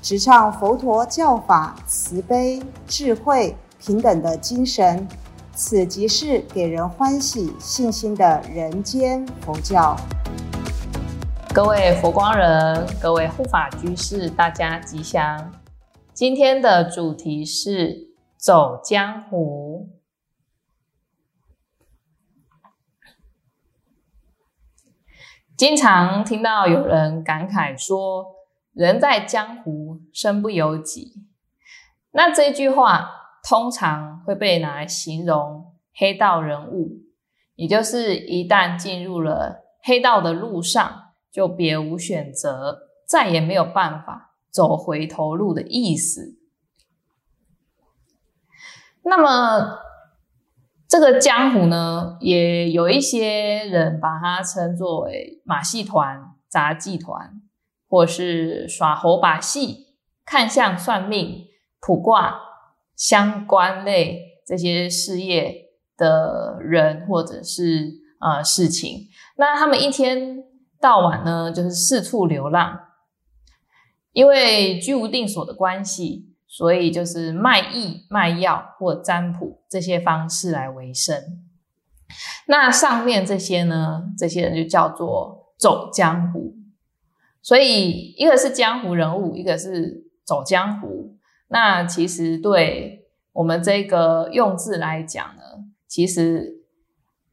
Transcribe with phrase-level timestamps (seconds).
[0.00, 5.06] 直唱佛陀教法慈悲、智慧、平等的精神。
[5.52, 9.96] 此即是给人欢喜、信心的人间佛教。
[11.52, 15.52] 各位佛光人，各位护法居士，大家吉祥。
[16.14, 19.88] 今天的主题是走江湖。
[25.56, 28.26] 经常听到有人感慨说
[28.78, 31.24] ：“人在江湖，身不由己。”
[32.14, 33.10] 那这句话
[33.42, 37.00] 通常会被拿来形容黑道人物，
[37.56, 46.38] 也就是一旦进入了黑道的路上，就别无选择，再也没有办法走回头路的意思。
[49.02, 49.78] 那么，
[50.88, 57.40] 这个江湖呢，也有一些人把它称作为马戏团、杂技团，
[57.88, 61.46] 或是耍猴把戏、看相算命、
[61.80, 62.40] 卜卦
[62.94, 69.08] 相关类这些事业的人，或者是呃事情。
[69.36, 70.44] 那他们一天
[70.80, 72.78] 到晚呢，就是四处流浪，
[74.12, 76.26] 因为居无定所的关系。
[76.50, 81.44] 所以就是卖艺、卖药或占卜这些方式来维生。
[82.46, 84.04] 那上面这些呢？
[84.16, 86.54] 这些人就叫做走江湖。
[87.48, 91.16] 所以一个是江湖人物，一个是走江湖。
[91.46, 95.42] 那其实对我们这个用字来讲呢，
[95.86, 96.66] 其实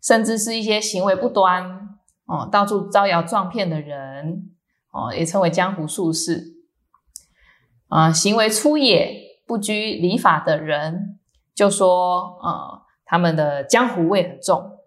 [0.00, 4.52] 甚至是一些行为不端哦，到处招摇撞骗的人
[4.92, 6.54] 哦，也称为江湖术士。
[7.88, 11.18] 啊，行为粗野、不拘礼法的人，
[11.56, 14.78] 就说，呃，他们的江湖味很重。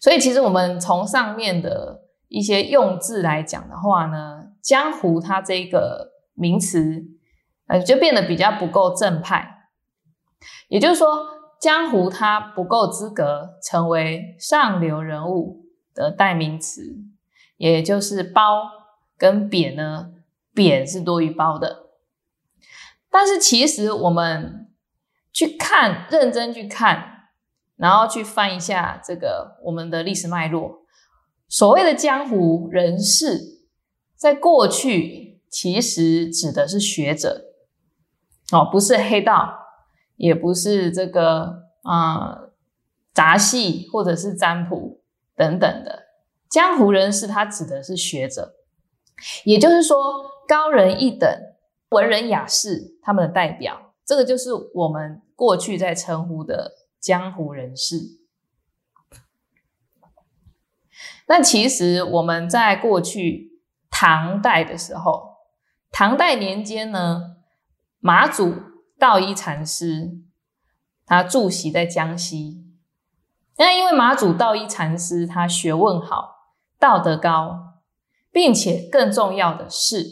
[0.00, 2.00] 所以，其实我们从上面的
[2.30, 7.04] 一些用字来讲的话呢，江湖它这个名词，
[7.66, 9.68] 呃，就变得比较不够正派。
[10.68, 11.26] 也就是说，
[11.60, 16.96] 江湖它不够资格成为上流人物的代名词，
[17.58, 18.70] 也就是褒
[19.18, 20.14] 跟贬呢。
[20.52, 21.90] 贬是多于褒的，
[23.08, 24.68] 但是其实我们
[25.32, 27.28] 去看，认真去看，
[27.76, 30.84] 然后去翻一下这个我们的历史脉络，
[31.50, 33.60] 所谓的江湖人士，
[34.16, 37.52] 在过去其实指的是学者，
[38.52, 39.58] 哦，不是黑道，
[40.16, 42.52] 也不是这个啊
[43.12, 45.02] 杂戏或者是占卜
[45.36, 46.04] 等等的，
[46.48, 48.54] 江湖人士他指的是学者，
[49.44, 50.30] 也就是说。
[50.48, 51.30] 高人一等，
[51.90, 57.94] 文人雅士，他们的代表，这个就是我们过去在称呼的江湖人士。
[61.30, 63.52] 那其实我们在过去
[63.88, 65.36] 唐代的时候，
[65.92, 67.36] 唐代年间呢，
[68.00, 68.56] 马祖
[68.98, 70.10] 道一禅师
[71.06, 72.64] 他住席在江西。
[73.58, 76.34] 那因为马祖道一禅师他学问好，
[76.80, 77.74] 道德高，
[78.32, 80.04] 并且更重要的是。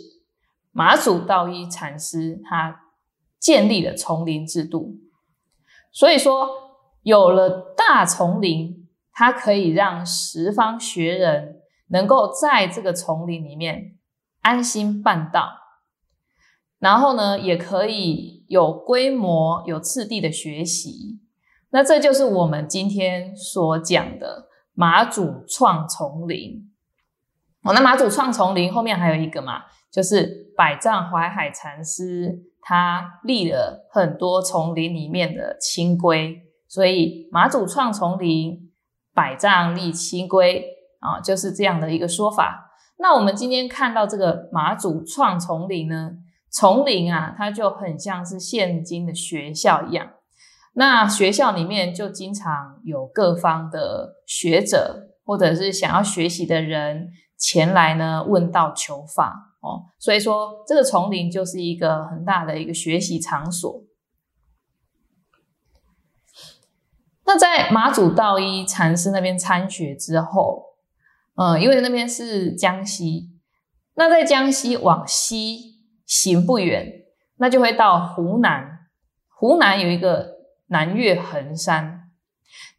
[0.70, 2.82] 马祖道一禅师他
[3.40, 4.98] 建立了丛林制度，
[5.90, 6.48] 所以说
[7.02, 8.77] 有了大丛林，
[9.18, 11.56] 它可以让十方学人
[11.88, 13.96] 能够在这个丛林里面
[14.42, 15.48] 安心办道，
[16.78, 21.18] 然后呢，也可以有规模、有次第的学习。
[21.70, 26.70] 那这就是我们今天所讲的马祖创丛林。
[27.64, 29.64] 哦，那马祖创丛林后面还有一个嘛？
[29.90, 38.67] 就是百丈怀海禅师，他立了很多丛林里面的清规，所以马祖创丛林，
[39.18, 40.64] 百丈立清规
[41.00, 42.70] 啊，就是这样的一个说法。
[42.98, 46.12] 那我们今天看到这个马祖创丛林呢，
[46.52, 50.10] 丛林啊，它就很像是现今的学校一样。
[50.74, 59.56] 那学校里面就经常有各方的学者，或者是想要学习的人前来呢问道求法。
[59.60, 63.82] 哦，所以说这个丛林就是一个很大的一个学习场所。
[67.28, 70.64] 那在马祖道一禅师那边参学之后，
[71.36, 73.28] 嗯，因为那边是江西，
[73.96, 75.74] 那在江西往西
[76.06, 76.90] 行不远，
[77.36, 78.86] 那就会到湖南。
[79.28, 80.36] 湖南有一个
[80.68, 82.10] 南岳衡山，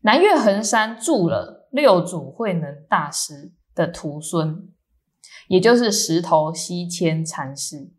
[0.02, 4.68] 南岳衡山住了六祖慧能大师的徒孙，
[5.48, 7.92] 也就是石头西迁禅师。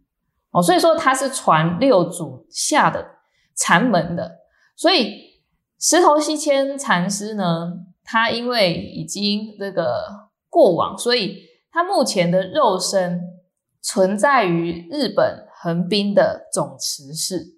[0.50, 3.18] 哦，所以说他是传六祖下的
[3.56, 4.40] 禅门的。
[4.74, 5.29] 所以
[5.80, 7.72] 石头西迁禅师呢，
[8.04, 11.38] 他因为已经这个过往，所以
[11.72, 13.22] 他目前的肉身
[13.80, 17.56] 存在于日本横滨的总持寺。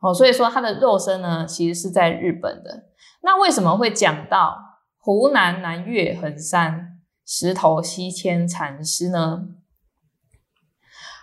[0.00, 2.90] 哦，所以说他的肉身呢，其实是在日本的。
[3.22, 4.58] 那为什么会讲到
[4.98, 9.46] 湖南南岳衡山石头西迁禅师呢？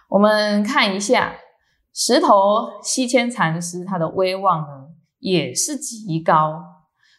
[0.09, 1.35] 我们看一下
[1.93, 4.82] 石头西迁禅师他的威望呢，
[5.23, 6.61] 也是极高。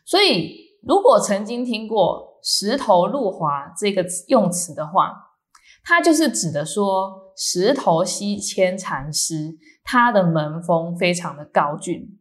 [0.07, 0.55] 所以，
[0.87, 5.13] 如果曾经听过“石头入华”这个用词的话，
[5.83, 9.59] 它就是指的说石头西迁禅师。
[9.87, 12.19] 他的门风非常的高峻，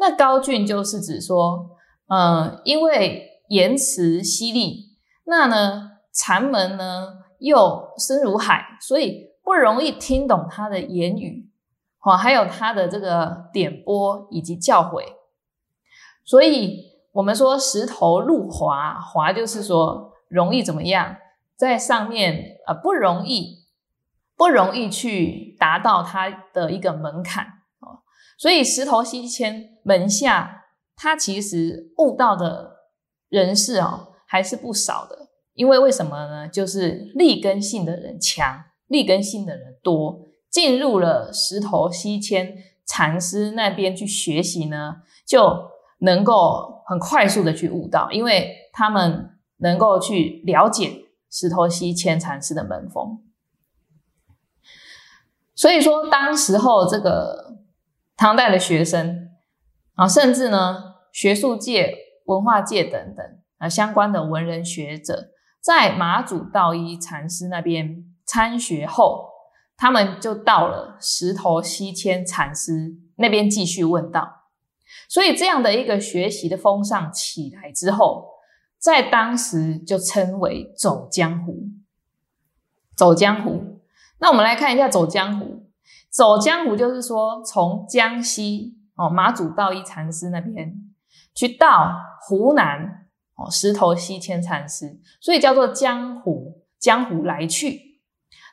[0.00, 1.70] 那高峻就是指说，
[2.08, 4.96] 嗯，因为言辞犀利，
[5.26, 7.06] 那呢禅门呢
[7.38, 11.48] 又深如海，所以不容易听懂他的言语，
[12.04, 15.04] 哦，还有他的这个点拨以及教诲，
[16.24, 21.16] 所以我们说石头路滑，滑就是说容易怎么样，
[21.56, 23.64] 在上面呃不容易。
[24.36, 27.44] 不容易去达到他的一个门槛
[27.78, 28.02] 哦，
[28.36, 30.64] 所以石头西迁门下，
[30.96, 32.72] 他其实悟道的
[33.28, 35.28] 人士哦还是不少的。
[35.52, 36.48] 因为为什么呢？
[36.48, 45.70] 就是立根性的人强，立根性的人多，进入了石头西迁禅师那边去学习呢，就
[46.04, 53.22] 能够很快速的去悟道，因为他们能够去了解石头西迁禅师的门风。
[55.54, 57.56] 所以说，当时候这个
[58.16, 59.30] 唐代的学生
[59.94, 61.94] 啊，甚至呢学术界、
[62.26, 63.24] 文化界等等
[63.58, 65.30] 啊相关的文人学者，
[65.60, 69.30] 在马祖道一禅师那边参学后，
[69.76, 74.43] 他们就到了石头西迁禅师那边继续问道。
[75.08, 78.28] 所以这样的一个学习的风尚起来之后，
[78.78, 81.68] 在当时就称为走江湖，
[82.96, 83.80] 走江湖。
[84.18, 85.66] 那我们来看一下走江湖。
[86.10, 90.74] 走江湖就是说，从江西哦马祖道一禅师那边
[91.34, 96.60] 去到湖南哦石头西迁禅师，所以叫做江湖。
[96.76, 98.02] 江湖来去，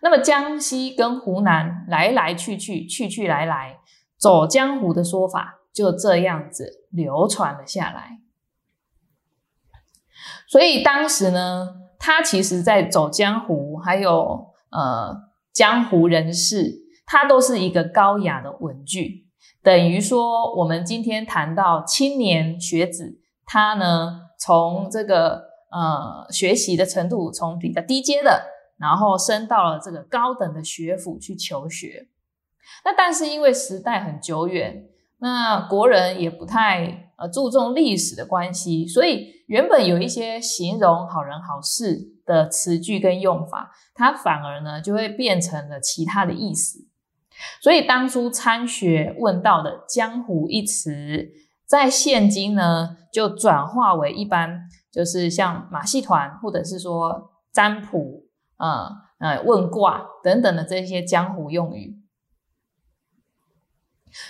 [0.02, 3.80] 那么江西跟湖南来来去去，去去来来，
[4.18, 8.20] 走江湖的说法就这样子流传了下来。
[10.48, 15.32] 所以当时呢，他其实在走江湖，还有呃。
[15.54, 19.28] 江湖人士，他都是一个高雅的文句，
[19.62, 28.46] 等于说我们今天谈到青年学子，他呢从这个呃学习的程度从比较低阶的，
[28.78, 32.08] 然后升到了这个高等的学府去求学。
[32.86, 34.86] 那但是因为时代很久远，
[35.22, 42.12] 那国人也不太呃注重历史的关系，所以原本有一些形容好人好事。
[42.24, 46.88] 的词句跟用法，它反而呢就会变成了其他的意思。
[47.62, 51.30] 所以当初参学问道的“江湖”一词，
[51.66, 58.88] 在现今呢就转化为一般就是像马戏团或者是说占卜啊、
[59.20, 62.01] 呃问卦等等的这些江湖用语。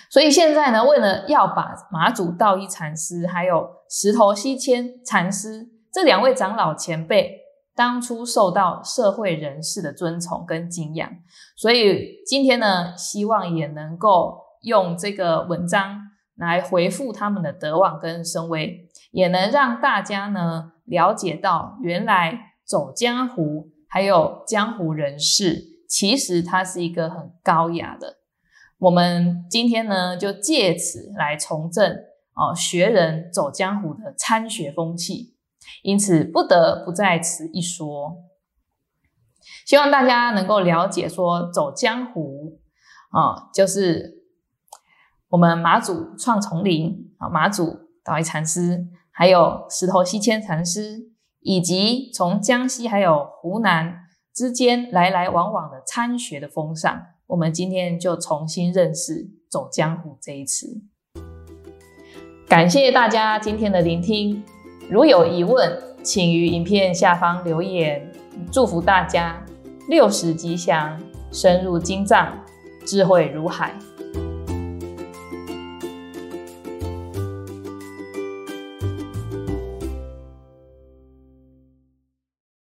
[0.10, 7.40] 所以现在呢，为了要把马祖道一禅师还有石头西迁禅师这两位长老前辈。
[7.74, 11.10] 当初受到社会人士的尊崇跟敬仰，
[11.56, 16.02] 所以今天呢，希望也能够用这个文章
[16.36, 28.18] 来回复他们的德望跟声威，也能让大家呢了解到，原来走江湖还有江湖人士，其实他是一个很高雅的。
[28.82, 35.36] 我们今天呢，就借此来重振哦学人走江湖的参学风气。
[35.84, 38.18] 因此不得不在此一说，
[39.68, 42.60] 希望大家能够了解说走江湖
[43.12, 44.24] 啊，就是
[45.30, 51.12] 我们马祖创丛林啊，马祖道一禅师，还有石头西迁禅师，
[51.42, 60.82] 以及从江西还有湖南之间来来往往的参学的风尚，我们今天就重新认识走江湖这一词。
[62.46, 64.44] 感谢大家今天的聆听。
[64.90, 68.12] 如有疑问，请于影片下方留言。
[68.52, 69.42] 祝福大家
[69.88, 72.38] 六十吉祥，深入经藏，
[72.86, 73.74] 智慧如海。